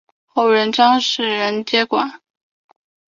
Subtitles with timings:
[0.25, 1.21] 后由张世
[1.57, 2.19] 则接任。